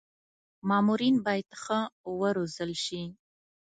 [0.67, 1.79] مامورین باید ښه
[2.19, 3.01] و روزل شي.